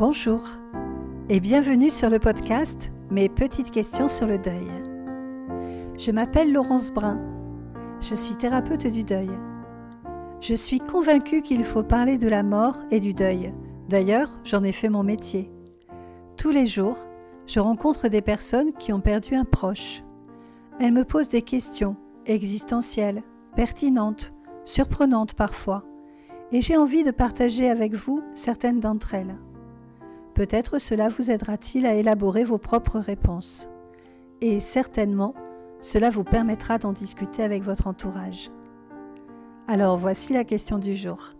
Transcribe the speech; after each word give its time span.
Bonjour 0.00 0.40
et 1.28 1.40
bienvenue 1.40 1.90
sur 1.90 2.08
le 2.08 2.18
podcast 2.18 2.90
Mes 3.10 3.28
petites 3.28 3.70
questions 3.70 4.08
sur 4.08 4.26
le 4.26 4.38
deuil. 4.38 4.66
Je 5.98 6.10
m'appelle 6.10 6.54
Laurence 6.54 6.90
Brun. 6.90 7.20
Je 8.00 8.14
suis 8.14 8.34
thérapeute 8.34 8.86
du 8.86 9.04
deuil. 9.04 9.28
Je 10.40 10.54
suis 10.54 10.78
convaincue 10.78 11.42
qu'il 11.42 11.64
faut 11.64 11.82
parler 11.82 12.16
de 12.16 12.28
la 12.28 12.42
mort 12.42 12.78
et 12.90 12.98
du 12.98 13.12
deuil. 13.12 13.52
D'ailleurs, 13.90 14.30
j'en 14.42 14.64
ai 14.64 14.72
fait 14.72 14.88
mon 14.88 15.02
métier. 15.02 15.50
Tous 16.38 16.50
les 16.50 16.66
jours, 16.66 17.06
je 17.46 17.60
rencontre 17.60 18.08
des 18.08 18.22
personnes 18.22 18.72
qui 18.72 18.94
ont 18.94 19.02
perdu 19.02 19.34
un 19.34 19.44
proche. 19.44 20.02
Elles 20.80 20.94
me 20.94 21.04
posent 21.04 21.28
des 21.28 21.42
questions 21.42 21.94
existentielles, 22.24 23.22
pertinentes, 23.54 24.32
surprenantes 24.64 25.34
parfois, 25.34 25.84
et 26.52 26.62
j'ai 26.62 26.78
envie 26.78 27.04
de 27.04 27.10
partager 27.10 27.68
avec 27.68 27.92
vous 27.92 28.22
certaines 28.34 28.80
d'entre 28.80 29.12
elles. 29.12 29.36
Peut-être 30.40 30.78
cela 30.78 31.10
vous 31.10 31.30
aidera-t-il 31.30 31.84
à 31.84 31.92
élaborer 31.92 32.44
vos 32.44 32.56
propres 32.56 32.98
réponses. 32.98 33.68
Et 34.40 34.58
certainement, 34.58 35.34
cela 35.82 36.08
vous 36.08 36.24
permettra 36.24 36.78
d'en 36.78 36.94
discuter 36.94 37.42
avec 37.42 37.62
votre 37.62 37.86
entourage. 37.86 38.50
Alors 39.68 39.98
voici 39.98 40.32
la 40.32 40.44
question 40.44 40.78
du 40.78 40.94
jour. 40.94 41.32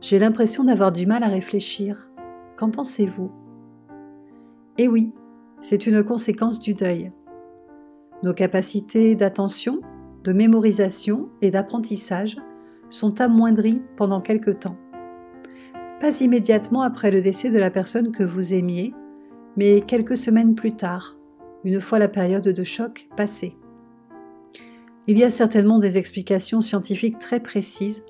J'ai 0.00 0.20
l'impression 0.20 0.62
d'avoir 0.62 0.92
du 0.92 1.04
mal 1.04 1.24
à 1.24 1.28
réfléchir. 1.28 2.08
Qu'en 2.56 2.70
pensez-vous? 2.70 3.32
Eh 4.78 4.86
oui, 4.86 5.12
c'est 5.58 5.84
une 5.84 6.04
conséquence 6.04 6.60
du 6.60 6.74
deuil. 6.74 7.10
Nos 8.22 8.34
capacités 8.34 9.16
d'attention, 9.16 9.80
de 10.22 10.32
mémorisation 10.32 11.28
et 11.40 11.50
d'apprentissage 11.50 12.36
sont 12.90 13.20
amoindris 13.20 13.82
pendant 13.96 14.20
quelque 14.20 14.50
temps. 14.50 14.76
Pas 16.00 16.20
immédiatement 16.20 16.82
après 16.82 17.10
le 17.10 17.22
décès 17.22 17.50
de 17.50 17.58
la 17.58 17.70
personne 17.70 18.12
que 18.12 18.24
vous 18.24 18.54
aimiez, 18.54 18.92
mais 19.56 19.80
quelques 19.80 20.16
semaines 20.16 20.54
plus 20.54 20.74
tard, 20.74 21.16
une 21.64 21.80
fois 21.80 21.98
la 21.98 22.08
période 22.08 22.46
de 22.46 22.64
choc 22.64 23.08
passée. 23.16 23.56
Il 25.06 25.18
y 25.18 25.24
a 25.24 25.30
certainement 25.30 25.78
des 25.78 25.98
explications 25.98 26.60
scientifiques 26.60 27.18
très 27.18 27.40
précises, 27.40 28.02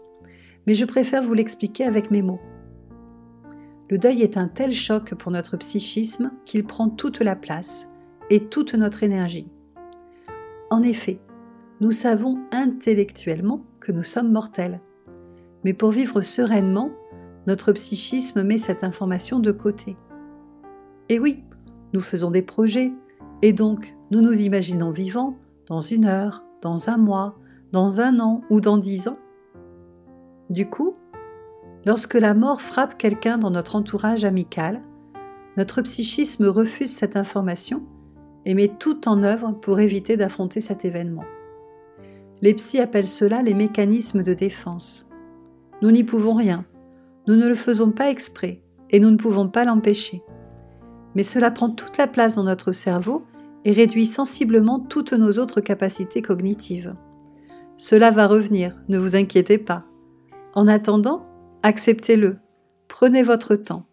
mais 0.67 0.75
je 0.75 0.85
préfère 0.85 1.23
vous 1.23 1.35
l'expliquer 1.35 1.85
avec 1.85 2.11
mes 2.11 2.23
mots. 2.23 2.41
Le 3.91 3.99
deuil 3.99 4.23
est 4.23 4.37
un 4.37 4.49
tel 4.49 4.73
choc 4.73 5.15
pour 5.15 5.31
notre 5.31 5.57
psychisme 5.57 6.31
qu'il 6.45 6.65
prend 6.65 6.89
toute 6.89 7.21
la 7.21 7.37
place 7.37 7.89
et 8.31 8.41
toute 8.49 8.75
notre 8.75 9.03
énergie. 9.03 9.49
En 10.71 10.83
effet, 10.83 11.21
nous 11.85 11.93
savons 11.93 12.39
intellectuellement 12.51 13.61
que 13.79 13.93
nous 13.93 14.03
sommes 14.03 14.33
mortels. 14.33 14.81
Mais 15.65 15.75
pour 15.75 15.91
vivre 15.91 16.23
sereinement, 16.23 16.91
notre 17.47 17.73
psychisme 17.73 18.43
met 18.43 18.57
cette 18.57 18.85
information 18.85 19.39
de 19.39 19.53
côté. 19.53 19.95
Et 21.11 21.19
oui, 21.19 21.45
nous 21.93 22.01
faisons 22.01 22.31
des 22.31 22.41
projets, 22.41 22.91
et 23.43 23.53
donc 23.53 23.95
nous 24.11 24.23
nous 24.23 24.33
imaginons 24.33 24.93
vivants 24.93 25.37
dans 25.67 25.83
une 25.83 26.07
heure, 26.07 26.43
dans 26.63 26.89
un 26.89 26.97
mois, 26.97 27.37
dans 27.71 28.01
un 28.01 28.19
an 28.19 28.41
ou 28.49 28.63
dans 28.63 28.79
dix 28.79 29.07
ans. 29.07 29.19
Du 30.49 30.71
coup, 30.71 30.97
lorsque 31.85 32.15
la 32.15 32.33
mort 32.33 32.63
frappe 32.63 32.97
quelqu'un 32.97 33.37
dans 33.37 33.51
notre 33.51 33.77
entourage 33.77 34.25
amical, 34.25 34.81
notre 35.59 35.83
psychisme 35.83 36.47
refuse 36.47 36.91
cette 36.91 37.17
information 37.17 37.83
et 38.47 38.55
met 38.55 38.69
tout 38.69 39.07
en 39.07 39.23
œuvre 39.23 39.53
pour 39.53 39.81
éviter 39.81 40.17
d'affronter 40.17 40.63
cet 40.63 40.87
événement. 40.87 41.25
Les 42.43 42.55
psys 42.55 42.81
appellent 42.81 43.09
cela 43.09 43.43
les 43.43 43.55
mécanismes 43.55 44.23
de 44.23 44.35
défense. 44.35 45.09
Nous 45.83 45.91
n'y 45.91 46.05
pouvons 46.05 46.35
rien, 46.35 46.65
nous 47.27 47.37
ne 47.37 47.49
le 47.49 47.55
faisons 47.55 47.91
pas 47.91 48.11
exprès 48.11 48.61
et 48.91 49.01
nous 49.01 49.11
ne 49.11 49.17
pouvons 49.17 49.49
pas 49.49 49.65
l'empêcher. 49.65 50.23
Mais 51.15 51.23
cela 51.23 51.51
prend 51.51 51.71
toute 51.71 51.97
la 51.97 52.07
place 52.07 52.35
dans 52.35 52.45
notre 52.45 52.73
cerveau 52.73 53.25
et 53.65 53.73
réduit 53.73 54.07
sensiblement 54.07 54.79
toutes 54.79 55.13
nos 55.13 55.39
autres 55.39 55.61
capacités 55.61 56.23
cognitives. 56.23 56.95
Cela 57.77 58.11
va 58.11 58.27
revenir, 58.27 58.77
ne 58.89 58.99
vous 58.99 59.17
inquiétez 59.17 59.59
pas. 59.59 59.85
En 60.55 60.69
attendant, 60.69 61.27
acceptez-le, 61.63 62.37
prenez 62.89 63.23
votre 63.23 63.57
temps. 63.57 63.87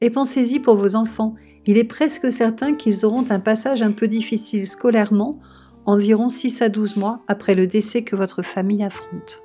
Et 0.00 0.10
pensez-y 0.10 0.60
pour 0.60 0.76
vos 0.76 0.94
enfants, 0.94 1.34
il 1.66 1.76
est 1.76 1.84
presque 1.84 2.30
certain 2.30 2.74
qu'ils 2.74 3.04
auront 3.04 3.24
un 3.30 3.40
passage 3.40 3.82
un 3.82 3.90
peu 3.90 4.06
difficile 4.06 4.68
scolairement 4.68 5.40
environ 5.88 6.28
6 6.28 6.60
à 6.60 6.68
12 6.68 6.96
mois 6.96 7.22
après 7.28 7.54
le 7.54 7.66
décès 7.66 8.02
que 8.02 8.14
votre 8.14 8.42
famille 8.42 8.84
affronte. 8.84 9.42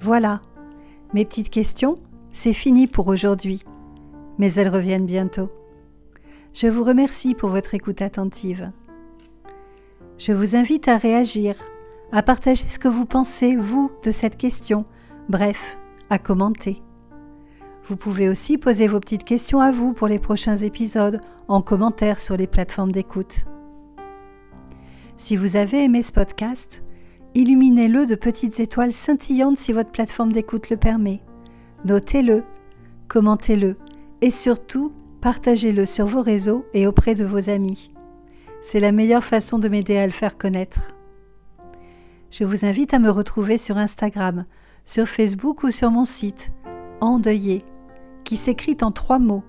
Voilà, 0.00 0.40
mes 1.12 1.26
petites 1.26 1.50
questions, 1.50 1.96
c'est 2.32 2.54
fini 2.54 2.86
pour 2.86 3.08
aujourd'hui, 3.08 3.62
mais 4.38 4.54
elles 4.54 4.70
reviennent 4.70 5.04
bientôt. 5.04 5.50
Je 6.54 6.66
vous 6.66 6.82
remercie 6.82 7.34
pour 7.34 7.50
votre 7.50 7.74
écoute 7.74 8.00
attentive. 8.00 8.72
Je 10.16 10.32
vous 10.32 10.56
invite 10.56 10.88
à 10.88 10.96
réagir, 10.96 11.54
à 12.10 12.22
partager 12.22 12.66
ce 12.66 12.78
que 12.78 12.88
vous 12.88 13.04
pensez, 13.04 13.54
vous, 13.54 13.90
de 14.02 14.10
cette 14.10 14.38
question, 14.38 14.86
bref, 15.28 15.78
à 16.08 16.18
commenter. 16.18 16.80
Vous 17.84 17.96
pouvez 17.96 18.30
aussi 18.30 18.56
poser 18.56 18.86
vos 18.86 19.00
petites 19.00 19.24
questions 19.24 19.60
à 19.60 19.70
vous 19.70 19.92
pour 19.92 20.08
les 20.08 20.18
prochains 20.18 20.56
épisodes 20.56 21.20
en 21.48 21.60
commentaire 21.60 22.18
sur 22.18 22.38
les 22.38 22.46
plateformes 22.46 22.92
d'écoute. 22.92 23.44
Si 25.22 25.36
vous 25.36 25.56
avez 25.56 25.84
aimé 25.84 26.00
ce 26.00 26.12
podcast, 26.12 26.82
illuminez-le 27.34 28.06
de 28.06 28.14
petites 28.14 28.58
étoiles 28.58 28.90
scintillantes 28.90 29.58
si 29.58 29.74
votre 29.74 29.90
plateforme 29.90 30.32
d'écoute 30.32 30.70
le 30.70 30.78
permet. 30.78 31.20
Notez-le, 31.84 32.42
commentez-le 33.06 33.76
et 34.22 34.30
surtout, 34.30 34.94
partagez-le 35.20 35.84
sur 35.84 36.06
vos 36.06 36.22
réseaux 36.22 36.64
et 36.72 36.86
auprès 36.86 37.14
de 37.14 37.26
vos 37.26 37.50
amis. 37.50 37.90
C'est 38.62 38.80
la 38.80 38.92
meilleure 38.92 39.22
façon 39.22 39.58
de 39.58 39.68
m'aider 39.68 39.98
à 39.98 40.06
le 40.06 40.10
faire 40.10 40.38
connaître. 40.38 40.88
Je 42.30 42.44
vous 42.44 42.64
invite 42.64 42.94
à 42.94 42.98
me 42.98 43.10
retrouver 43.10 43.58
sur 43.58 43.76
Instagram, 43.76 44.46
sur 44.86 45.06
Facebook 45.06 45.64
ou 45.64 45.70
sur 45.70 45.90
mon 45.90 46.06
site, 46.06 46.50
Endeuillé, 47.02 47.62
qui 48.24 48.38
s'écrit 48.38 48.78
en 48.80 48.90
trois 48.90 49.18
mots 49.18 49.44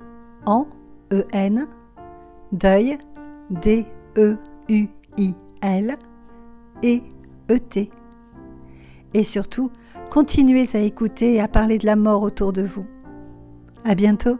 En, 0.45 0.67
E-N, 1.13 1.65
Deuil, 2.51 2.97
D-E-U-I. 3.51 5.35
L 5.61 5.97
et 6.83 7.01
ET. 7.49 7.89
Et 9.13 9.23
surtout, 9.23 9.71
continuez 10.09 10.67
à 10.73 10.79
écouter 10.79 11.35
et 11.35 11.41
à 11.41 11.47
parler 11.47 11.77
de 11.77 11.85
la 11.85 11.95
mort 11.95 12.23
autour 12.23 12.53
de 12.53 12.61
vous. 12.61 12.85
À 13.83 13.95
bientôt! 13.95 14.37